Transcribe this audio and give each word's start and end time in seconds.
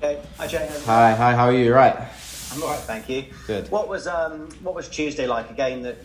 Okay. 0.00 0.22
Hi, 0.36 0.46
Jay. 0.46 0.68
Hi, 0.84 1.12
hi. 1.12 1.34
How 1.34 1.46
are 1.46 1.52
you? 1.52 1.74
Right. 1.74 1.96
I'm 2.52 2.62
all 2.62 2.68
right, 2.68 2.78
thank 2.78 3.08
you. 3.08 3.24
Good. 3.48 3.68
What 3.68 3.88
was 3.88 4.06
um, 4.06 4.48
what 4.62 4.72
was 4.76 4.88
Tuesday 4.88 5.26
like? 5.26 5.50
A 5.50 5.54
game 5.54 5.82
that 5.82 5.96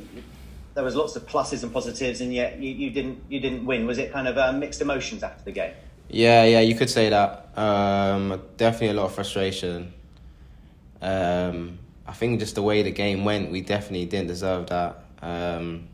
there 0.74 0.84
was 0.84 0.96
lots 0.96 1.16
of 1.16 1.28
pluses 1.28 1.62
and 1.62 1.71
positives, 1.71 2.20
and 2.20 2.34
yet 2.34 2.58
you, 2.58 2.71
you 2.71 2.90
didn't 2.90 3.21
you 3.29 3.40
didn't 3.40 3.66
win. 3.68 3.86
Was 3.86 4.00
it 4.00 4.12
kind 4.12 4.28
of 4.28 4.36
uh, 4.36 4.52
mixed 4.52 4.82
emotions 4.82 5.21
after 5.21 5.44
the 5.44 5.52
game? 5.52 5.74
Yeah, 6.10 6.44
yeah. 6.44 6.62
You 6.62 6.74
could 6.74 6.90
say 6.90 7.10
that. 7.10 7.56
Um, 7.56 8.42
definitely 8.58 8.90
a 8.90 8.94
lot 8.96 9.06
of 9.06 9.14
frustration. 9.14 9.94
Um, 10.99 11.78
I 12.07 12.13
think 12.13 12.39
just 12.39 12.55
the 12.55 12.63
way 12.63 12.81
the 12.81 12.91
game 12.91 13.23
went, 13.25 13.51
we 13.51 13.62
definitely 13.62 14.05
didn't 14.07 14.28
deserve 14.28 14.67
that. 14.67 15.03
Um, 15.21 15.87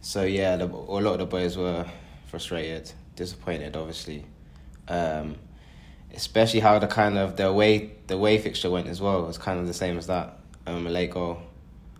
so 0.00 0.22
yeah, 0.22 0.56
the, 0.56 0.64
a 0.64 1.00
lot 1.04 1.12
of 1.12 1.18
the 1.18 1.26
boys 1.26 1.58
were 1.58 1.84
frustrated, 2.28 2.90
disappointed, 3.14 3.76
obviously. 3.76 4.24
Um, 4.88 5.36
especially 6.16 6.60
how 6.60 6.78
the 6.78 6.86
kind 6.86 7.18
of 7.18 7.36
the 7.36 7.52
way 7.52 7.90
the 8.06 8.18
way 8.18 8.38
fixture 8.38 8.70
went 8.70 8.86
as 8.88 9.00
well 9.00 9.22
was 9.24 9.38
kind 9.38 9.58
of 9.60 9.66
the 9.66 9.74
same 9.74 9.98
as 9.98 10.06
that. 10.06 10.38
Um, 10.66 10.86
a 10.86 10.90
late 10.90 11.10
goal, 11.10 11.38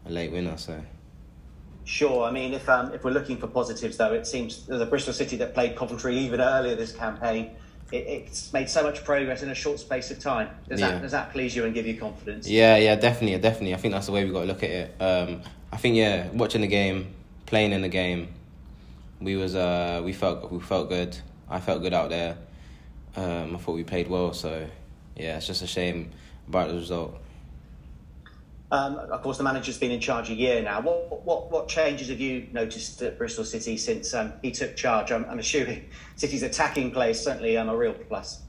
a 0.07 0.11
late 0.11 0.33
winner. 0.33 0.57
So. 0.57 0.81
Sure. 1.85 2.25
I 2.25 2.31
mean, 2.31 2.55
if 2.55 2.69
um, 2.69 2.93
if 2.95 3.05
we're 3.05 3.11
looking 3.11 3.37
for 3.37 3.47
positives, 3.47 3.97
though, 3.97 4.15
it 4.15 4.27
seems 4.27 4.65
the 4.67 4.87
Bristol 4.87 5.13
City 5.13 5.37
that 5.37 5.53
played 5.55 5.77
Coventry 5.77 6.17
even 6.19 6.41
earlier 6.41 6.75
this 6.75 6.93
campaign, 6.93 7.51
it, 7.93 8.07
it's 8.07 8.53
made 8.55 8.71
so 8.71 8.83
much 8.83 9.05
progress 9.05 9.43
in 9.43 9.51
a 9.51 9.55
short 9.55 9.79
space 9.79 10.11
of 10.11 10.19
time. 10.19 10.49
Does 10.69 10.81
Yeah. 10.81 10.93
that 10.93 11.03
does 11.03 11.13
that 11.13 11.33
please 11.33 11.55
you 11.55 11.65
and 11.65 11.75
give 11.75 11.87
you 11.87 11.99
confidence? 11.99 12.49
Yeah, 12.49 12.77
yeah, 12.77 12.95
definitely, 12.97 13.39
definitely. 13.39 13.75
I 13.75 13.77
think 13.77 13.93
that's 13.93 14.07
the 14.07 14.13
way 14.13 14.25
we 14.25 14.33
got 14.33 14.41
to 14.41 14.47
look 14.47 14.63
at 14.63 14.71
it. 14.71 14.95
Um, 15.01 15.43
I 15.73 15.77
think 15.77 15.97
yeah, 15.97 16.29
watching 16.33 16.63
the 16.63 16.67
game, 16.69 17.15
playing 17.45 17.73
in 17.73 17.83
the 17.83 17.89
game, 17.89 18.29
we 19.21 19.37
was 19.37 19.55
uh 19.55 20.01
we 20.05 20.13
felt 20.15 20.51
we 20.51 20.61
felt 20.61 20.89
good. 20.89 21.17
I 21.51 21.61
felt 21.61 21.83
good 21.83 21.93
out 21.93 22.09
there. 22.09 22.39
Um, 23.17 23.55
I 23.55 23.59
thought 23.59 23.75
we 23.75 23.85
played 23.85 24.09
well. 24.09 24.33
So 24.33 24.67
yeah, 25.17 25.37
it's 25.37 25.47
just 25.47 25.63
a 25.63 25.67
shame 25.67 26.11
about 26.49 26.69
the 26.69 26.75
result. 26.75 27.21
Um, 28.71 28.97
of 28.97 29.23
course, 29.23 29.39
the 29.39 29.45
manager's 29.45 29.79
been 29.79 29.93
in 29.93 30.01
charge 30.01 30.31
a 30.31 30.35
year 30.35 30.61
now. 30.63 30.81
What 30.81 31.25
what 31.25 31.51
what 31.51 31.69
changes 31.69 32.09
have 32.09 32.21
you 32.21 32.49
noticed 32.53 33.01
at 33.03 33.19
Bristol 33.19 33.45
City 33.45 33.77
since 33.77 34.13
um, 34.15 34.33
he 34.43 34.51
took 34.51 34.75
charge? 34.75 35.13
I'm, 35.13 35.25
I'm 35.27 35.39
assuming 35.39 35.89
City's 36.17 36.43
attacking 36.43 36.91
play 36.91 37.11
is 37.11 37.23
certainly 37.23 37.57
um, 37.57 37.69
a 37.69 37.77
real 37.77 37.93
plus. 37.93 38.43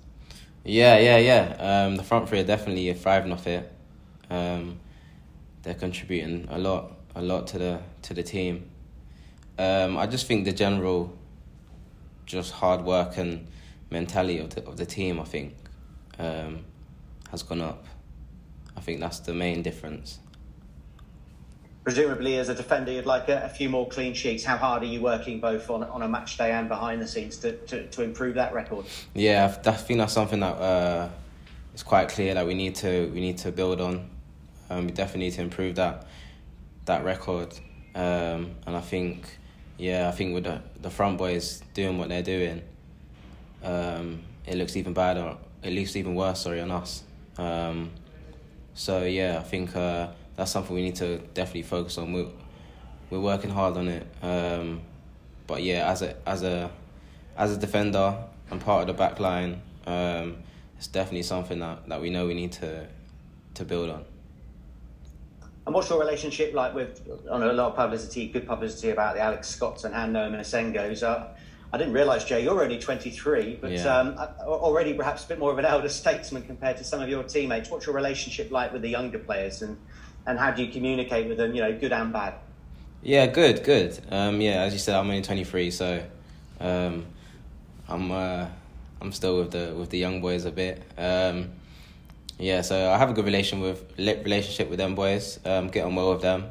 Yeah, 0.64 0.98
yeah, 0.98 1.18
yeah. 1.18 1.86
Um, 1.86 1.96
the 1.96 2.04
front 2.04 2.28
three 2.28 2.40
are 2.40 2.44
definitely 2.44 2.92
thriving 2.94 3.32
off 3.32 3.46
it. 3.46 3.72
Um, 4.32 4.80
they're 5.62 5.76
contributing 5.76 6.48
a 6.50 6.58
lot, 6.58 6.94
a 7.14 7.22
lot 7.22 7.46
to 7.48 7.60
the 7.60 7.82
to 8.04 8.16
the 8.16 8.24
team. 8.24 8.70
Um, 9.60 9.96
I 9.98 10.08
just 10.08 10.26
think 10.26 10.46
the 10.46 10.52
general, 10.52 11.16
just 12.26 12.52
hard 12.52 12.84
work 12.84 13.18
and 13.18 13.48
mentality 13.90 14.40
of 14.40 14.50
the 14.56 14.66
of 14.66 14.78
the 14.78 14.86
team. 14.86 15.20
I 15.20 15.24
think 15.24 15.56
um, 16.20 16.66
has 17.32 17.44
gone 17.44 17.62
up. 17.62 17.86
I 18.78 18.82
think 18.82 19.00
that's 19.00 19.20
the 19.20 19.34
main 19.34 19.62
difference. 19.62 20.20
Presumably, 21.84 22.38
as 22.38 22.50
a 22.50 22.56
defender, 22.56 22.92
you'd 22.92 23.06
like 23.06 23.30
a, 23.30 23.44
a 23.44 23.50
few 23.50 23.70
more 23.70 23.88
clean 23.88 24.16
sheets. 24.16 24.44
How 24.44 24.58
hard 24.58 24.82
are 24.82 24.88
you 24.88 25.02
working 25.02 25.40
both 25.40 25.70
on 25.70 25.84
on 25.84 26.02
a 26.02 26.08
match 26.08 26.38
day 26.38 26.52
and 26.52 26.68
behind 26.68 27.02
the 27.02 27.08
scenes 27.08 27.38
to, 27.38 27.58
to, 27.68 27.88
to 27.88 28.04
improve 28.04 28.36
that 28.36 28.54
record? 28.54 28.86
Yeah, 29.14 29.56
I 29.66 29.72
think 29.72 30.00
that's 30.00 30.14
something 30.14 30.40
that 30.40 30.56
uh, 30.56 31.10
is 31.76 31.84
quite 31.84 32.10
clear 32.10 32.34
that 32.34 32.46
we 32.46 32.56
need 32.56 32.76
to 32.76 33.12
we 33.14 33.22
need 33.22 33.38
to 33.40 33.52
build 33.52 33.82
on. 33.82 34.10
Um, 34.70 34.88
we 34.88 34.92
definitely 34.92 35.26
need 35.26 35.34
to 35.34 35.42
improve 35.42 35.76
that 35.76 36.08
that 36.86 37.04
record, 37.04 37.54
um, 37.94 38.56
and 38.66 38.76
I 38.76 38.82
think 38.82 39.38
yeah, 39.78 40.08
I 40.08 40.12
think 40.12 40.34
with 40.34 40.46
the 40.46 40.62
the 40.82 40.90
front 40.90 41.18
boys 41.20 41.62
doing 41.74 42.00
what 42.00 42.10
they're 42.10 42.24
doing, 42.24 42.62
um, 43.64 44.22
it 44.46 44.56
looks 44.56 44.76
even 44.76 44.94
better. 44.94 45.38
It 45.64 45.72
looks 45.72 45.96
even 45.96 46.16
worse. 46.16 46.42
Sorry, 46.42 46.62
on 46.62 46.72
us. 46.72 47.04
Um, 47.38 47.92
so 48.74 49.04
yeah, 49.04 49.40
I 49.40 49.44
think 49.44 49.76
uh, 49.76 50.10
that's 50.36 50.52
something 50.52 50.76
we 50.76 50.84
need 50.84 50.96
to 50.98 51.18
definitely 51.34 51.64
focus 51.64 51.98
on. 51.98 52.14
We're 52.14 52.28
we're 53.10 53.20
working 53.20 53.50
hard 53.50 53.78
on 53.78 53.88
it. 53.88 54.08
Um, 54.22 54.82
but 55.48 55.64
yeah, 55.64 55.90
as 55.90 56.02
a 56.02 56.16
as 56.28 56.44
a 56.44 56.70
as 57.38 57.56
a 57.56 57.58
defender 57.58 58.18
and 58.52 58.62
part 58.62 58.82
of 58.82 58.88
the 58.88 58.94
back 58.94 59.20
line, 59.20 59.62
um, 59.88 60.38
it's 60.78 60.88
definitely 60.88 61.24
something 61.24 61.60
that, 61.60 61.88
that 61.90 62.02
we 62.02 62.10
know 62.10 62.28
we 62.28 62.34
need 62.34 62.52
to 62.54 62.88
to 63.56 63.66
build 63.66 63.90
on. 63.90 64.06
And 65.66 65.74
what's 65.74 65.90
your 65.90 66.00
relationship 66.00 66.54
like 66.54 66.76
with, 66.76 67.02
on 67.30 67.42
a 67.42 67.52
lot 67.52 67.70
of 67.70 67.76
publicity, 67.76 68.28
good 68.28 68.46
publicity 68.46 68.92
about 68.92 69.16
the 69.16 69.22
Alex 69.22 69.48
Scotts 69.48 69.84
and 69.84 69.96
Han-Noah 69.96 70.30
Massengos? 70.30 71.02
Uh, 71.02 71.30
I 71.74 71.78
didn't 71.78 71.94
realise, 71.94 72.24
Jay, 72.24 72.44
you're 72.44 72.62
only 72.62 72.78
23, 72.80 73.58
but 73.60 73.72
Yeah. 73.72 73.98
um, 73.98 74.18
already 74.42 74.94
perhaps 74.94 75.26
a 75.26 75.28
bit 75.28 75.40
more 75.40 75.52
of 75.52 75.58
an 75.58 75.66
elder 75.66 75.90
statesman 75.90 76.44
compared 76.44 76.78
to 76.78 76.84
some 76.84 77.02
of 77.02 77.10
your 77.10 77.24
teammates. 77.24 77.70
What's 77.70 77.86
your 77.86 77.96
relationship 77.96 78.52
like 78.52 78.72
with 78.72 78.82
the 78.82 78.90
younger 78.90 79.20
players 79.20 79.62
and, 79.62 79.78
and 80.26 80.40
how 80.40 80.52
do 80.52 80.64
you 80.64 80.72
communicate 80.72 81.28
with 81.28 81.38
them, 81.38 81.54
you 81.54 81.62
know, 81.62 81.78
good 81.78 81.92
and 81.92 82.14
bad? 82.14 82.36
Yeah, 83.04 83.28
good, 83.28 83.64
good. 83.64 84.00
Um, 84.10 84.42
yeah, 84.42 84.62
as 84.62 84.74
you 84.74 84.80
said, 84.80 84.96
I'm 84.96 85.08
only 85.10 85.22
23, 85.22 85.70
so 85.72 86.04
um, 86.60 87.06
I'm 87.88 88.12
uh, 88.12 88.48
I'm 89.02 89.12
still 89.12 89.38
with 89.38 89.52
the 89.52 89.76
with 89.78 89.90
the 89.92 89.98
young 90.00 90.22
boys 90.22 90.46
a 90.46 90.52
bit. 90.52 90.82
Um, 90.98 91.52
yeah, 92.40 92.62
so 92.62 92.90
I 92.90 92.98
have 92.98 93.10
a 93.10 93.14
good 93.14 93.26
relation 93.26 93.62
with 93.62 93.84
relationship 93.98 94.70
with 94.70 94.80
them 94.80 94.96
boys. 94.96 95.40
Um, 95.46 95.68
get 95.70 95.86
on 95.86 95.96
well 95.96 96.14
with 96.14 96.22
them. 96.22 96.46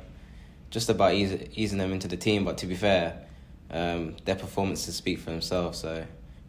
Just 0.70 0.88
about 0.88 1.14
easing 1.14 1.78
them 1.78 1.92
into 1.92 2.08
the 2.08 2.16
team, 2.16 2.44
but 2.44 2.58
to 2.58 2.66
be 2.66 2.74
fair, 2.74 3.23
um, 3.70 4.16
their 4.24 4.36
performances 4.36 4.94
speak 4.94 5.18
for 5.18 5.30
themselves. 5.30 5.78
So 5.78 6.04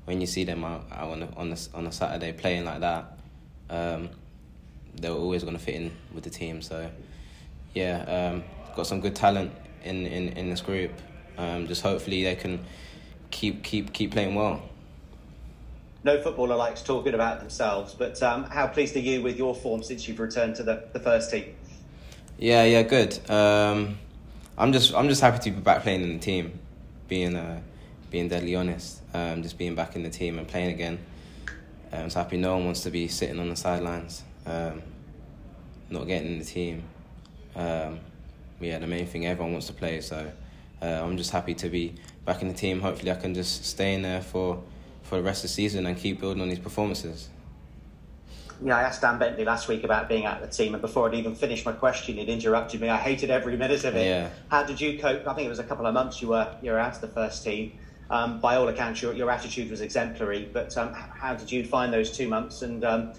when 0.05 0.21
you 0.21 0.27
see 0.27 0.43
them 0.43 0.63
out, 0.63 0.85
out 0.91 1.09
on 1.09 1.23
a, 1.23 1.29
on 1.35 1.51
a, 1.51 1.57
on 1.77 1.87
a 1.87 1.91
Saturday 1.91 2.33
playing 2.33 2.65
like 2.65 2.81
that, 2.81 3.17
um, 3.69 4.09
they're 4.95 5.11
always 5.11 5.43
going 5.43 5.57
to 5.57 5.63
fit 5.63 5.75
in 5.75 5.91
with 6.13 6.23
the 6.23 6.29
team. 6.29 6.61
So 6.61 6.89
yeah, 7.73 8.31
um, 8.33 8.43
got 8.75 8.87
some 8.87 9.01
good 9.01 9.15
talent 9.15 9.51
in, 9.83 10.05
in, 10.05 10.29
in 10.29 10.49
this 10.49 10.61
group. 10.61 10.91
Um, 11.37 11.67
just 11.67 11.81
hopefully 11.81 12.23
they 12.23 12.35
can 12.35 12.63
keep 13.29 13.63
keep 13.63 13.91
keep 13.91 14.11
playing 14.11 14.35
well. 14.35 14.63
No 16.05 16.21
footballer 16.21 16.55
likes 16.55 16.81
talking 16.83 17.13
about 17.13 17.39
themselves, 17.39 17.93
but 17.93 18.21
um, 18.21 18.43
how 18.43 18.67
pleased 18.67 18.95
are 18.95 18.99
you 18.99 19.21
with 19.23 19.37
your 19.37 19.55
form 19.55 19.81
since 19.83 20.07
you've 20.07 20.19
returned 20.19 20.55
to 20.55 20.63
the, 20.63 20.83
the 20.93 20.99
first 20.99 21.31
team? 21.31 21.55
Yeah, 22.37 22.63
yeah, 22.63 22.83
good. 22.83 23.19
Um, 23.29 23.97
I'm 24.57 24.71
just 24.71 24.93
I'm 24.93 25.09
just 25.09 25.21
happy 25.21 25.39
to 25.39 25.51
be 25.51 25.61
back 25.61 25.81
playing 25.81 26.03
in 26.03 26.13
the 26.13 26.19
team, 26.19 26.59
being 27.07 27.35
uh, 27.35 27.61
being 28.11 28.27
deadly 28.27 28.55
honest. 28.55 29.01
Um, 29.13 29.43
just 29.43 29.57
being 29.57 29.75
back 29.75 29.95
in 29.95 30.03
the 30.03 30.09
team 30.09 30.37
and 30.37 30.47
playing 30.47 30.71
again. 30.73 30.99
Um, 31.91 32.03
I'm 32.03 32.09
so 32.09 32.19
happy 32.19 32.37
no 32.37 32.55
one 32.55 32.65
wants 32.65 32.81
to 32.81 32.91
be 32.91 33.07
sitting 33.07 33.39
on 33.39 33.49
the 33.49 33.55
sidelines, 33.55 34.23
um, 34.45 34.81
not 35.89 36.07
getting 36.07 36.33
in 36.33 36.39
the 36.39 36.45
team. 36.45 36.83
Um, 37.55 37.99
yeah, 38.59 38.79
the 38.79 38.87
main 38.87 39.05
thing 39.05 39.25
everyone 39.25 39.51
wants 39.51 39.67
to 39.67 39.73
play. 39.73 40.01
So 40.01 40.31
uh, 40.81 40.85
I'm 40.85 41.17
just 41.17 41.31
happy 41.31 41.53
to 41.55 41.69
be 41.69 41.95
back 42.25 42.41
in 42.41 42.47
the 42.47 42.53
team. 42.53 42.81
Hopefully, 42.81 43.11
I 43.11 43.15
can 43.15 43.33
just 43.33 43.65
stay 43.65 43.93
in 43.93 44.01
there 44.01 44.21
for 44.21 44.61
for 45.03 45.17
the 45.17 45.23
rest 45.23 45.43
of 45.43 45.49
the 45.49 45.53
season 45.53 45.85
and 45.85 45.95
keep 45.95 46.19
building 46.19 46.41
on 46.41 46.49
these 46.49 46.59
performances. 46.59 47.29
Yeah, 48.63 48.77
I 48.77 48.83
asked 48.83 49.01
Dan 49.01 49.19
Bentley 49.19 49.43
last 49.43 49.67
week 49.67 49.83
about 49.83 50.07
being 50.07 50.25
out 50.25 50.41
of 50.41 50.49
the 50.49 50.55
team, 50.55 50.73
and 50.73 50.81
before 50.81 51.07
I'd 51.07 51.15
even 51.15 51.35
finished 51.35 51.65
my 51.65 51.73
question, 51.73 52.15
he'd 52.15 52.29
interrupted 52.29 52.81
me. 52.81 52.89
I 52.89 52.97
hated 52.97 53.29
every 53.29 53.57
minute 53.57 53.83
of 53.83 53.95
it. 53.95 54.05
Yeah. 54.05 54.29
How 54.49 54.63
did 54.63 54.79
you 54.79 54.97
cope? 54.99 55.27
I 55.27 55.33
think 55.33 55.45
it 55.45 55.49
was 55.49 55.59
a 55.59 55.63
couple 55.63 55.85
of 55.85 55.93
months 55.93 56.21
you 56.21 56.29
were 56.29 56.47
you 56.61 56.71
were 56.71 56.79
out 56.79 56.95
of 56.95 57.01
the 57.01 57.07
first 57.07 57.43
team. 57.43 57.73
Um, 58.09 58.39
by 58.39 58.55
all 58.55 58.67
accounts, 58.67 59.01
your, 59.01 59.13
your 59.13 59.31
attitude 59.31 59.71
was 59.71 59.81
exemplary. 59.81 60.47
But 60.51 60.77
um, 60.77 60.93
how 60.93 61.33
did 61.33 61.51
you 61.51 61.65
find 61.65 61.91
those 61.91 62.15
two 62.15 62.27
months? 62.27 62.61
And 62.61 62.83
um, 62.85 63.13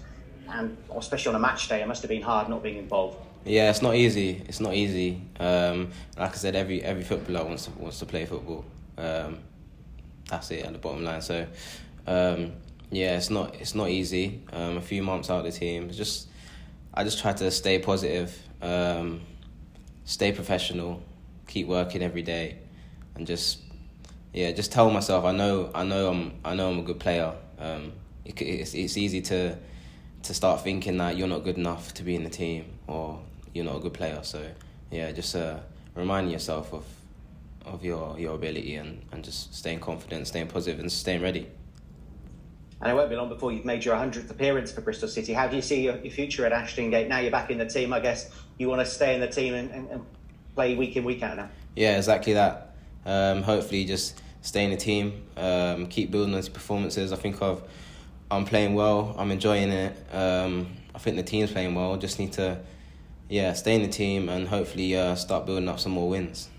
and 0.49 0.77
especially 0.95 1.29
on 1.29 1.35
a 1.35 1.39
match 1.39 1.67
day, 1.67 1.81
it 1.81 1.87
must 1.87 2.01
have 2.01 2.09
been 2.09 2.21
hard 2.21 2.49
not 2.49 2.63
being 2.63 2.77
involved. 2.77 3.17
Yeah, 3.45 3.69
it's 3.69 3.81
not 3.81 3.95
easy. 3.95 4.43
It's 4.47 4.59
not 4.59 4.73
easy. 4.73 5.21
Um, 5.39 5.91
like 6.17 6.31
I 6.31 6.35
said, 6.35 6.55
every 6.55 6.83
every 6.83 7.03
footballer 7.03 7.45
wants 7.45 7.65
to 7.65 7.71
wants 7.71 7.99
to 7.99 8.05
play 8.05 8.25
football. 8.25 8.65
Um, 8.97 9.39
that's 10.29 10.51
it 10.51 10.65
at 10.65 10.73
the 10.73 10.79
bottom 10.79 11.03
line. 11.03 11.21
So, 11.21 11.45
um, 12.05 12.53
yeah, 12.89 13.17
it's 13.17 13.29
not 13.29 13.55
it's 13.55 13.75
not 13.75 13.89
easy. 13.89 14.41
Um, 14.53 14.77
a 14.77 14.81
few 14.81 15.03
months 15.03 15.29
out 15.29 15.45
of 15.45 15.51
the 15.51 15.57
team, 15.57 15.89
it's 15.89 15.97
just 15.97 16.27
I 16.93 17.03
just 17.03 17.19
try 17.19 17.33
to 17.33 17.51
stay 17.51 17.79
positive, 17.79 18.37
um, 18.61 19.21
stay 20.05 20.31
professional, 20.31 21.01
keep 21.47 21.67
working 21.67 22.01
every 22.01 22.21
day, 22.21 22.57
and 23.15 23.27
just 23.27 23.59
yeah, 24.33 24.51
just 24.51 24.71
tell 24.71 24.89
myself 24.89 25.25
I 25.25 25.31
know 25.31 25.71
I 25.75 25.83
know 25.83 26.09
I'm 26.09 26.33
I 26.45 26.55
know 26.55 26.69
I'm 26.69 26.79
a 26.79 26.83
good 26.83 26.99
player. 26.99 27.33
Um, 27.59 27.93
it, 28.23 28.41
it's 28.41 28.73
it's 28.73 28.97
easy 28.97 29.21
to 29.21 29.57
to 30.23 30.33
start 30.33 30.61
thinking 30.61 30.97
that 30.97 31.17
you're 31.17 31.27
not 31.27 31.43
good 31.43 31.57
enough 31.57 31.93
to 31.95 32.03
be 32.03 32.15
in 32.15 32.23
the 32.23 32.29
team 32.29 32.65
or 32.87 33.19
you're 33.53 33.65
not 33.65 33.77
a 33.77 33.79
good 33.79 33.93
player. 33.93 34.19
So 34.23 34.45
yeah, 34.91 35.11
just 35.11 35.35
uh, 35.35 35.59
reminding 35.95 36.31
yourself 36.31 36.73
of 36.73 36.85
of 37.65 37.83
your 37.83 38.17
your 38.17 38.35
ability 38.35 38.75
and, 38.75 39.01
and 39.11 39.23
just 39.23 39.53
staying 39.53 39.81
confident, 39.81 40.27
staying 40.27 40.47
positive, 40.47 40.79
and 40.79 40.91
staying 40.91 41.21
ready. 41.21 41.47
And 42.81 42.91
it 42.91 42.93
won't 42.93 43.09
be 43.09 43.15
long 43.15 43.29
before 43.29 43.51
you've 43.51 43.65
made 43.65 43.83
your 43.83 43.95
100th 43.95 44.29
appearance 44.29 44.71
for 44.71 44.81
Bristol 44.81 45.07
City. 45.07 45.33
How 45.33 45.47
do 45.47 45.55
you 45.55 45.61
see 45.61 45.83
your, 45.83 45.97
your 45.97 46.11
future 46.11 46.45
at 46.45 46.51
Ashton 46.51 46.91
Gate? 46.91 47.07
Now 47.07 47.19
you're 47.19 47.31
back 47.31 47.49
in 47.49 47.57
the 47.57 47.65
team, 47.65 47.91
I 47.91 47.99
guess 47.99 48.29
you 48.57 48.69
want 48.69 48.81
to 48.81 48.85
stay 48.85 49.15
in 49.15 49.21
the 49.21 49.27
team 49.27 49.53
and, 49.53 49.71
and, 49.71 49.89
and 49.89 50.05
play 50.55 50.75
week 50.75 50.95
in, 50.95 51.03
week 51.03 51.23
out 51.23 51.37
now. 51.37 51.49
Yeah, 51.75 51.97
exactly 51.97 52.33
that. 52.33 52.75
Um, 53.05 53.41
hopefully, 53.41 53.85
just 53.85 54.21
stay 54.41 54.63
in 54.63 54.71
the 54.71 54.77
team, 54.77 55.23
um, 55.37 55.87
keep 55.87 56.11
building 56.11 56.33
those 56.33 56.49
performances. 56.49 57.11
I 57.11 57.15
think 57.15 57.41
I've 57.41 57.61
I'm 58.29 58.45
playing 58.45 58.75
well. 58.75 59.15
I'm 59.17 59.31
enjoying 59.31 59.71
it. 59.71 59.95
Um, 60.13 60.67
I 60.93 60.99
think 60.99 61.15
the 61.15 61.23
team's 61.23 61.51
playing 61.51 61.75
well. 61.75 61.95
Just 61.97 62.19
need 62.19 62.33
to, 62.33 62.59
yeah, 63.29 63.53
stay 63.53 63.75
in 63.75 63.83
the 63.83 63.87
team 63.87 64.27
and 64.27 64.47
hopefully 64.47 64.97
uh, 64.97 65.15
start 65.15 65.45
building 65.45 65.69
up 65.69 65.79
some 65.79 65.93
more 65.93 66.09
wins. 66.09 66.49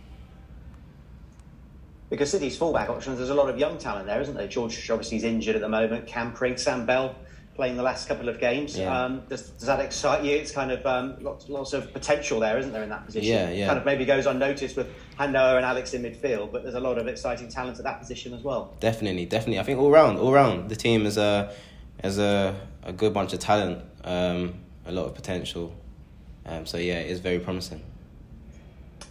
Because 2.10 2.30
City's 2.30 2.56
fullback 2.56 2.88
options, 2.88 3.18
there's 3.18 3.30
a 3.30 3.34
lot 3.34 3.50
of 3.50 3.58
young 3.58 3.76
talent 3.78 4.06
there, 4.06 4.20
isn't 4.20 4.34
there? 4.34 4.48
George 4.48 4.90
obviously 4.90 5.18
is 5.18 5.24
injured 5.24 5.56
at 5.56 5.60
the 5.60 5.68
moment. 5.68 6.06
Cam 6.06 6.32
Pring, 6.32 6.56
Sam 6.56 6.86
Bell 6.86 7.14
playing 7.54 7.76
the 7.76 7.82
last 7.82 8.06
couple 8.06 8.28
of 8.28 8.38
games. 8.38 8.78
Yeah. 8.78 9.04
Um, 9.04 9.22
does, 9.28 9.50
does 9.50 9.66
that 9.66 9.80
excite 9.80 10.22
you? 10.22 10.30
It's 10.30 10.52
kind 10.52 10.70
of 10.70 10.86
um, 10.86 11.16
lots, 11.20 11.48
lots 11.48 11.72
of 11.72 11.92
potential 11.92 12.38
there, 12.38 12.56
isn't 12.56 12.72
there, 12.72 12.84
in 12.84 12.88
that 12.88 13.04
position? 13.04 13.30
Yeah, 13.30 13.50
yeah. 13.50 13.66
Kind 13.66 13.78
of 13.80 13.84
maybe 13.84 14.04
goes 14.04 14.26
unnoticed 14.26 14.76
with 14.76 14.88
Han-Noah 15.16 15.56
and 15.56 15.66
Alex 15.66 15.92
in 15.92 16.02
midfield, 16.02 16.52
but 16.52 16.62
there's 16.62 16.76
a 16.76 16.80
lot 16.80 16.98
of 16.98 17.08
exciting 17.08 17.48
talent 17.48 17.76
at 17.78 17.84
that 17.84 17.98
position 17.98 18.32
as 18.32 18.42
well. 18.42 18.76
Definitely, 18.78 19.26
definitely. 19.26 19.58
I 19.58 19.64
think 19.64 19.80
all 19.80 19.90
round, 19.90 20.18
all 20.18 20.32
round, 20.32 20.70
the 20.70 20.76
team 20.76 21.04
is 21.04 21.18
a 21.18 21.52
is 22.04 22.18
a, 22.20 22.54
a 22.84 22.92
good 22.92 23.12
bunch 23.12 23.32
of 23.32 23.40
talent, 23.40 23.84
um, 24.04 24.54
a 24.86 24.92
lot 24.92 25.06
of 25.06 25.16
potential. 25.16 25.74
Um, 26.46 26.64
so 26.64 26.78
yeah, 26.78 27.00
it 27.00 27.10
is 27.10 27.18
very 27.18 27.40
promising. 27.40 27.82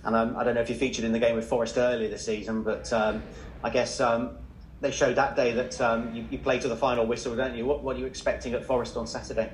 And 0.03 0.15
um, 0.15 0.35
I 0.37 0.43
don't 0.43 0.55
know 0.55 0.61
if 0.61 0.69
you 0.69 0.75
featured 0.75 1.05
in 1.05 1.11
the 1.11 1.19
game 1.19 1.35
with 1.35 1.47
Forest 1.47 1.77
earlier 1.77 2.09
this 2.09 2.25
season, 2.25 2.63
but 2.63 2.91
um, 2.93 3.23
I 3.63 3.69
guess 3.69 3.99
um, 3.99 4.31
they 4.79 4.91
showed 4.91 5.15
that 5.15 5.35
day 5.35 5.51
that 5.53 5.79
um, 5.81 6.13
you, 6.13 6.25
you 6.31 6.37
play 6.37 6.59
to 6.59 6.67
the 6.67 6.75
final 6.75 7.05
whistle, 7.05 7.35
don't 7.35 7.55
you? 7.55 7.65
What, 7.65 7.83
what 7.83 7.95
are 7.95 7.99
you 7.99 8.05
expecting 8.05 8.53
at 8.53 8.63
Forest 8.63 8.95
on 8.95 9.07
Saturday? 9.07 9.51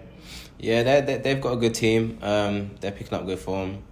Yeah, 0.60 0.84
they 0.84 1.02
they 1.02 1.18
they've 1.18 1.42
got 1.42 1.54
a 1.54 1.58
good 1.58 1.74
team. 1.74 2.20
Um, 2.22 2.72
they're 2.80 2.92
picking 2.92 3.18
up 3.18 3.26
good 3.26 3.40
form. 3.40 3.84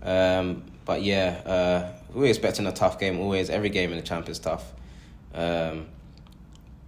But 0.00 1.02
yeah, 1.02 1.42
uh, 1.44 1.92
we're 2.14 2.26
expecting 2.26 2.66
a 2.66 2.72
tough 2.72 2.98
game. 2.98 3.18
Always, 3.18 3.50
every 3.50 3.70
game 3.70 3.90
in 3.90 3.96
the 3.96 4.04
champ 4.04 4.28
is 4.28 4.38
tough. 4.38 4.72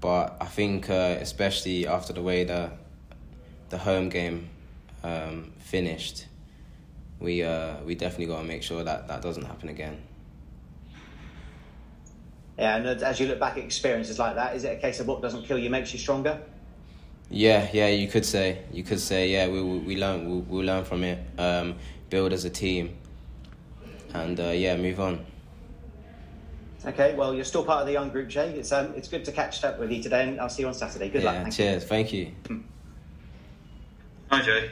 But 0.00 0.36
I 0.40 0.46
think, 0.46 0.88
uh, 0.90 1.16
especially 1.20 1.86
after 1.86 2.12
the 2.12 2.22
way 2.22 2.44
the 2.44 2.70
the 3.70 3.78
home 3.78 4.08
game 4.08 4.48
um, 5.02 5.52
finished, 5.58 6.26
we 7.20 7.42
uh, 7.42 7.76
we 7.84 7.94
definitely 7.94 8.26
got 8.26 8.38
to 8.38 8.44
make 8.44 8.62
sure 8.62 8.84
that 8.84 9.08
that 9.08 9.22
doesn't 9.22 9.44
happen 9.44 9.68
again. 9.68 10.00
Yeah, 12.58 12.76
and 12.76 12.86
as 12.86 13.20
you 13.20 13.28
look 13.28 13.38
back 13.38 13.56
at 13.56 13.62
experiences 13.62 14.18
like 14.18 14.34
that, 14.34 14.56
is 14.56 14.64
it 14.64 14.76
a 14.76 14.80
case 14.80 14.98
of 14.98 15.06
what 15.06 15.22
doesn't 15.22 15.44
kill 15.44 15.58
you 15.58 15.70
makes 15.70 15.92
you 15.92 15.98
stronger? 15.98 16.40
Yeah, 17.30 17.68
yeah, 17.72 17.88
you 17.88 18.08
could 18.08 18.24
say, 18.24 18.64
you 18.72 18.82
could 18.82 19.00
say, 19.00 19.30
yeah, 19.30 19.48
we 19.48 19.62
we, 19.62 19.78
we 19.78 19.96
learn, 19.96 20.28
we 20.28 20.38
we'll 20.40 20.64
learn 20.64 20.84
from 20.84 21.04
it, 21.04 21.18
um, 21.38 21.76
build 22.10 22.32
as 22.32 22.44
a 22.44 22.50
team, 22.50 22.96
and 24.14 24.40
uh, 24.40 24.48
yeah, 24.48 24.76
move 24.76 24.98
on. 24.98 25.24
Okay, 26.86 27.14
well, 27.14 27.34
you're 27.34 27.44
still 27.44 27.64
part 27.64 27.80
of 27.80 27.86
the 27.86 27.92
young 27.92 28.08
group, 28.08 28.28
Jay. 28.28 28.50
It's 28.50 28.72
um, 28.72 28.94
it's 28.96 29.08
good 29.08 29.24
to 29.26 29.32
catch 29.32 29.62
up 29.62 29.78
with 29.78 29.90
you 29.92 30.02
today, 30.02 30.28
and 30.28 30.40
I'll 30.40 30.48
see 30.48 30.62
you 30.62 30.68
on 30.68 30.74
Saturday. 30.74 31.10
Good 31.10 31.22
yeah, 31.22 31.32
luck. 31.32 31.42
Thank 31.42 31.54
cheers, 31.54 31.84
thank 31.84 32.12
you. 32.12 32.32
Hi, 34.30 34.42
Jay. 34.42 34.70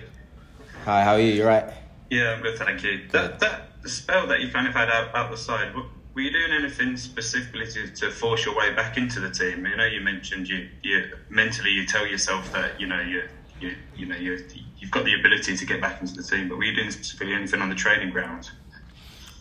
Hi, 0.85 1.05
how 1.05 1.13
are 1.13 1.21
you? 1.21 1.33
You're 1.33 1.47
right? 1.47 1.73
Yeah, 2.11 2.35
I'm 2.35 2.43
good, 2.43 2.59
thank 2.59 2.83
you. 2.83 3.09
That 3.11 3.41
that 3.41 3.83
the 3.83 3.89
spell 3.89 4.27
that 4.29 4.41
you 4.41 4.51
kind 4.51 4.67
of 4.67 4.75
had 4.75 4.89
out, 4.89 5.15
out 5.15 5.31
the 5.31 5.37
side, 5.37 5.75
were 5.75 6.21
you 6.21 6.33
doing 6.33 6.53
anything 6.53 6.97
specifically 6.97 7.67
to, 7.67 7.89
to 7.89 8.11
force 8.11 8.45
your 8.47 8.57
way 8.57 8.73
back 8.75 8.97
into 8.97 9.21
the 9.21 9.31
team? 9.31 9.67
You 9.67 9.77
know, 9.77 9.85
you 9.85 10.01
mentioned 10.01 10.49
you, 10.49 10.69
you 10.83 11.13
mentally 11.29 11.71
you 11.71 11.87
tell 11.87 12.07
yourself 12.07 12.53
that 12.53 12.81
you 12.81 12.87
know 12.87 13.01
you 13.01 13.29
you 13.61 13.75
you 13.97 14.07
know 14.07 14.17
you 14.17 14.39
you've 14.79 14.91
got 14.91 15.05
the 15.05 15.15
ability 15.15 15.57
to 15.57 15.67
get 15.67 15.81
back 15.81 16.01
into 16.01 16.15
the 16.15 16.23
team, 16.23 16.49
but 16.49 16.59
were 16.59 16.65
you 16.65 16.75
doing 16.75 16.91
specifically 16.91 17.35
anything 17.35 17.61
on 17.61 17.69
the 17.69 17.75
training 17.75 18.11
ground? 18.11 18.51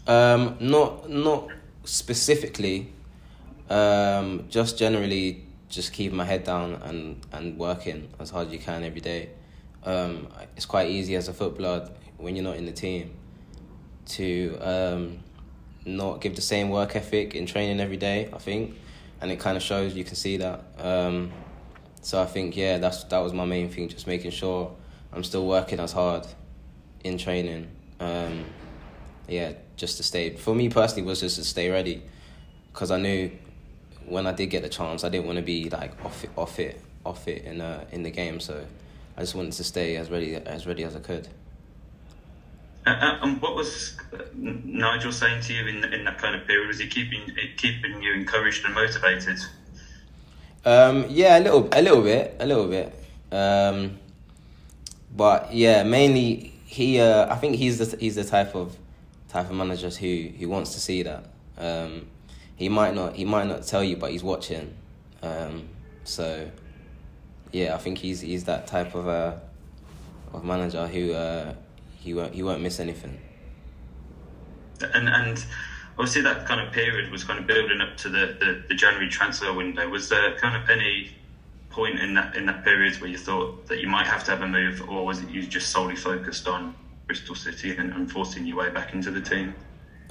Um, 0.07 0.57
not 0.59 1.09
not 1.09 1.49
specifically. 1.83 2.91
Um, 3.69 4.45
just 4.49 4.77
generally, 4.77 5.47
just 5.69 5.93
keeping 5.93 6.17
my 6.17 6.25
head 6.25 6.43
down 6.43 6.73
and 6.83 7.25
and 7.31 7.57
working 7.57 8.09
as 8.19 8.31
hard 8.31 8.47
as 8.47 8.53
you 8.53 8.59
can 8.59 8.83
every 8.83 9.01
day. 9.01 9.29
Um, 9.83 10.27
it's 10.57 10.65
quite 10.65 10.89
easy 10.89 11.15
as 11.15 11.27
a 11.27 11.33
footballer 11.33 11.89
when 12.17 12.35
you're 12.35 12.43
not 12.43 12.57
in 12.57 12.65
the 12.65 12.71
team 12.71 13.11
to 14.05 14.57
um, 14.61 15.19
not 15.85 16.21
give 16.21 16.35
the 16.35 16.41
same 16.41 16.69
work 16.69 16.95
ethic 16.95 17.35
in 17.35 17.45
training 17.45 17.79
every 17.79 17.97
day. 17.97 18.29
I 18.33 18.37
think, 18.37 18.75
and 19.21 19.31
it 19.31 19.39
kind 19.39 19.57
of 19.57 19.63
shows. 19.63 19.95
You 19.95 20.03
can 20.03 20.15
see 20.15 20.37
that. 20.37 20.63
Um, 20.77 21.31
so 22.01 22.21
I 22.21 22.25
think 22.25 22.55
yeah, 22.55 22.77
that's 22.77 23.03
that 23.05 23.19
was 23.19 23.33
my 23.33 23.45
main 23.45 23.69
thing. 23.69 23.89
Just 23.89 24.07
making 24.07 24.31
sure 24.31 24.75
I'm 25.11 25.23
still 25.23 25.47
working 25.47 25.79
as 25.79 25.91
hard 25.91 26.27
in 27.03 27.17
training. 27.17 27.67
Um, 27.99 28.45
yeah, 29.27 29.53
just 29.75 29.97
to 29.97 30.03
stay. 30.03 30.35
For 30.35 30.53
me 30.53 30.69
personally, 30.69 31.03
was 31.03 31.21
just 31.21 31.37
to 31.37 31.43
stay 31.43 31.69
ready, 31.69 32.03
because 32.71 32.91
I 32.91 32.99
knew 32.99 33.31
when 34.05 34.27
I 34.27 34.33
did 34.33 34.47
get 34.47 34.61
the 34.61 34.69
chance, 34.69 35.03
I 35.03 35.09
didn't 35.09 35.25
want 35.25 35.37
to 35.37 35.43
be 35.43 35.69
like 35.69 35.93
off 36.05 36.23
it, 36.23 36.29
off 36.37 36.59
it, 36.59 36.79
off 37.05 37.27
it 37.27 37.43
in 37.43 37.61
uh, 37.61 37.85
in 37.91 38.03
the 38.03 38.11
game. 38.11 38.39
So 38.39 38.65
I 39.17 39.21
just 39.21 39.33
wanted 39.33 39.53
to 39.53 39.63
stay 39.63 39.95
as 39.95 40.11
ready 40.11 40.35
as 40.35 40.67
ready 40.67 40.83
as 40.83 40.95
I 40.95 40.99
could. 40.99 41.27
Uh, 42.85 42.89
uh, 42.89 43.19
and 43.23 43.41
what 43.41 43.55
was 43.55 43.97
uh, 44.13 44.17
Nigel 44.35 45.11
saying 45.11 45.41
to 45.43 45.53
you 45.53 45.67
in 45.67 45.83
in 45.93 46.05
that 46.05 46.17
kind 46.19 46.35
of 46.35 46.45
period? 46.45 46.67
Was 46.67 46.79
he 46.79 46.87
keeping 46.87 47.21
keeping 47.57 48.01
you 48.01 48.13
encouraged 48.13 48.63
and 48.65 48.75
motivated? 48.75 49.39
Um, 50.65 51.05
yeah, 51.09 51.37
a 51.37 51.41
little, 51.41 51.69
a 51.71 51.81
little 51.81 52.01
bit, 52.01 52.35
a 52.39 52.45
little 52.45 52.67
bit. 52.67 52.93
Um, 53.31 53.99
but 55.15 55.53
yeah, 55.53 55.83
mainly 55.83 56.53
he. 56.65 56.99
Uh, 56.99 57.31
I 57.31 57.37
think 57.37 57.55
he's 57.55 57.77
the 57.77 57.97
he's 57.97 58.15
the 58.15 58.23
type 58.23 58.55
of 58.55 58.75
type 59.29 59.49
of 59.49 59.55
manager 59.55 59.89
who 59.89 60.29
who 60.39 60.49
wants 60.49 60.73
to 60.73 60.79
see 60.79 61.03
that. 61.03 61.25
Um, 61.57 62.07
he 62.55 62.69
might 62.69 62.93
not 62.93 63.15
he 63.15 63.25
might 63.25 63.47
not 63.47 63.63
tell 63.63 63.83
you, 63.83 63.95
but 63.95 64.11
he's 64.11 64.23
watching. 64.23 64.73
Um, 65.21 65.69
so 66.03 66.49
yeah, 67.51 67.75
I 67.75 67.77
think 67.77 67.97
he's 67.97 68.21
he's 68.21 68.43
that 68.45 68.67
type 68.67 68.95
of 68.95 69.07
uh, 69.07 69.33
of 70.33 70.43
manager 70.43 70.87
who 70.87 71.13
uh, 71.13 71.53
he 72.05 72.13
won't 72.13 72.35
he 72.35 72.43
won't 72.43 72.61
miss 72.61 72.79
anything. 72.79 73.19
And 74.93 75.09
and 75.09 75.43
obviously 75.97 76.21
that 76.21 76.45
kind 76.45 76.61
of 76.65 76.71
period 76.71 77.11
was 77.11 77.23
kind 77.23 77.39
of 77.39 77.47
building 77.47 77.81
up 77.81 77.97
to 77.97 78.09
the, 78.09 78.37
the, 78.39 78.63
the 78.67 78.75
January 78.75 79.09
transfer 79.09 79.51
window. 79.51 79.89
Was 79.89 80.07
there 80.09 80.37
kind 80.37 80.55
of 80.61 80.69
any 80.69 81.09
point 81.71 81.99
in 81.99 82.13
that 82.13 82.35
in 82.35 82.45
that 82.45 82.63
period 82.63 83.01
where 83.01 83.09
you 83.09 83.17
thought 83.17 83.65
that 83.67 83.79
you 83.79 83.87
might 83.87 84.05
have 84.05 84.23
to 84.25 84.31
have 84.31 84.41
a 84.41 84.47
move, 84.47 84.87
or 84.87 85.03
was 85.03 85.21
it 85.21 85.29
you 85.29 85.41
just 85.47 85.71
solely 85.71 85.95
focused 85.95 86.47
on 86.47 86.75
Bristol 87.07 87.35
City 87.35 87.75
and, 87.75 87.91
and 87.93 88.11
forcing 88.11 88.45
your 88.45 88.57
way 88.57 88.69
back 88.69 88.93
into 88.93 89.09
the 89.09 89.21
team? 89.21 89.55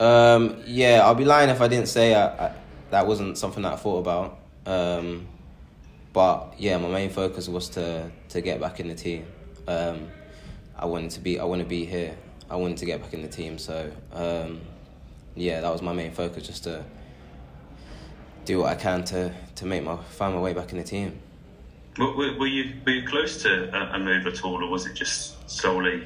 Um, 0.01 0.61
yeah, 0.67 1.03
I'll 1.05 1.15
be 1.15 1.25
lying 1.25 1.51
if 1.51 1.61
I 1.61 1.69
didn't 1.69 1.87
say 1.87 2.15
I, 2.15 2.27
I, 2.47 2.55
that 2.91 3.07
wasn't 3.07 3.39
something 3.39 3.63
that 3.63 3.75
I 3.75 3.77
thought 3.77 3.99
about. 3.99 4.41
Um, 4.67 5.29
but 6.13 6.55
yeah, 6.59 6.77
my 6.79 6.89
main 6.89 7.11
focus 7.11 7.49
was 7.49 7.69
to 7.71 8.11
to 8.31 8.41
get 8.41 8.61
back 8.61 8.81
in 8.81 8.89
the 8.89 8.97
team. 8.97 9.27
Um, 9.69 10.11
I 10.77 10.87
wanted 10.87 11.11
to 11.13 11.21
be 11.21 11.39
I 11.39 11.45
want 11.45 11.61
to 11.61 11.69
be 11.69 11.85
here. 11.85 12.17
I 12.51 12.57
wanted 12.57 12.77
to 12.79 12.87
get 12.87 13.01
back 13.01 13.15
in 13.15 13.23
the 13.23 13.29
team. 13.29 13.59
So 13.59 13.91
um, 14.13 14.61
yeah, 15.35 15.61
that 15.61 15.73
was 15.73 15.83
my 15.83 15.93
main 15.93 16.13
focus, 16.13 16.47
just 16.47 16.65
to 16.65 16.85
do 18.45 18.59
what 18.59 18.73
I 18.73 18.75
can 18.75 19.05
to 19.05 19.33
to 19.57 19.67
make 19.67 19.83
my 19.83 19.97
find 19.97 20.35
my 20.35 20.41
way 20.41 20.53
back 20.53 20.73
in 20.73 20.79
the 20.79 20.85
team. 20.85 21.19
Were, 21.99 22.15
were, 22.17 22.39
were 22.39 22.47
you 22.47 22.75
were 22.85 22.93
you 22.93 23.07
close 23.07 23.43
to 23.43 23.71
a, 23.75 23.97
a 23.97 23.99
move 23.99 24.27
at 24.27 24.45
all, 24.45 24.63
or 24.63 24.69
was 24.69 24.87
it 24.87 24.95
just 24.95 25.49
solely 25.49 26.05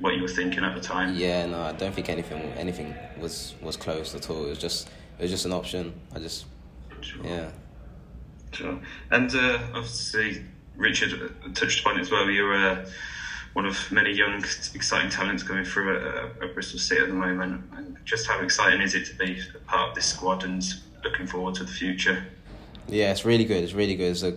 what 0.00 0.14
you 0.14 0.22
were 0.22 0.28
thinking 0.28 0.64
at 0.64 0.74
the 0.74 0.80
time? 0.80 1.14
Yeah, 1.14 1.46
no, 1.46 1.60
I 1.62 1.72
don't 1.72 1.94
think 1.94 2.08
anything 2.08 2.40
anything 2.56 2.94
was 3.18 3.54
was 3.60 3.76
close 3.76 4.14
at 4.14 4.30
all. 4.30 4.46
It 4.46 4.50
was 4.50 4.58
just 4.58 4.88
it 5.18 5.22
was 5.22 5.30
just 5.30 5.44
an 5.44 5.52
option. 5.52 5.92
I 6.14 6.18
just 6.18 6.46
Sure. 7.02 7.24
yeah. 7.24 7.50
Sure. 8.52 8.78
And 9.10 9.34
uh, 9.34 9.58
obviously, 9.74 10.44
Richard 10.76 11.32
touched 11.54 11.80
upon 11.80 11.98
it 11.98 12.00
as 12.00 12.10
well. 12.10 12.28
You're 12.28 12.54
uh, 12.54 12.86
one 13.52 13.66
of 13.66 13.90
many 13.90 14.12
young, 14.12 14.42
exciting 14.74 15.10
talents 15.10 15.42
coming 15.42 15.64
through 15.64 15.96
at, 15.96 16.42
at 16.42 16.54
Bristol 16.54 16.78
City 16.78 17.00
at 17.00 17.08
the 17.08 17.14
moment. 17.14 17.64
And 17.76 17.96
just 18.04 18.26
how 18.26 18.40
exciting 18.40 18.80
is 18.80 18.94
it 18.94 19.06
to 19.06 19.14
be 19.16 19.40
a 19.54 19.58
part 19.60 19.90
of 19.90 19.94
this 19.94 20.06
squad 20.06 20.44
and 20.44 20.64
looking 21.04 21.26
forward 21.26 21.54
to 21.56 21.64
the 21.64 21.72
future? 21.72 22.24
Yeah, 22.88 23.10
it's 23.10 23.24
really 23.24 23.44
good. 23.44 23.62
It's 23.62 23.72
really 23.72 23.96
good. 23.96 24.10
It's 24.12 24.22
a, 24.22 24.30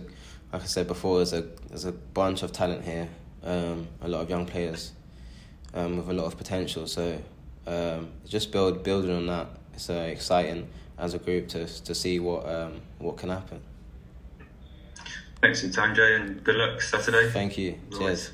like 0.52 0.62
I 0.62 0.66
said 0.66 0.86
before, 0.86 1.16
there's 1.16 1.32
a 1.32 1.42
there's 1.68 1.84
a 1.84 1.92
bunch 1.92 2.42
of 2.42 2.52
talent 2.52 2.84
here. 2.84 3.08
Um, 3.42 3.88
a 4.00 4.08
lot 4.08 4.22
of 4.22 4.30
young 4.30 4.46
players, 4.46 4.92
um, 5.74 5.96
with 5.96 6.08
a 6.08 6.12
lot 6.12 6.26
of 6.26 6.38
potential. 6.38 6.86
So, 6.86 7.18
um, 7.66 8.10
just 8.26 8.52
build 8.52 8.82
building 8.82 9.10
on 9.10 9.26
that. 9.26 9.48
It's 9.74 9.90
uh, 9.90 10.08
exciting 10.10 10.68
as 10.98 11.14
a 11.14 11.18
group 11.18 11.48
to 11.48 11.66
to 11.66 11.94
see 11.94 12.20
what 12.20 12.48
um, 12.48 12.80
what 12.98 13.16
can 13.16 13.28
happen. 13.30 13.60
Thanks 15.40 15.60
for 15.60 15.66
your 15.66 15.74
time, 15.74 15.94
Jay, 15.94 16.14
and 16.14 16.42
good 16.42 16.54
luck 16.54 16.80
Saturday. 16.80 17.30
Thank 17.30 17.58
you. 17.58 17.78
Cheers. 17.90 18.32